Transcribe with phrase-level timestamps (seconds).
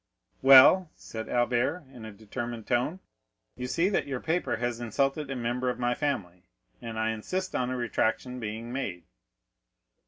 [0.41, 3.01] "Well," said Albert in a determined tone,
[3.55, 6.41] "you see that your paper has insulted a member of my family,
[6.81, 9.03] and I insist on a retractation being made."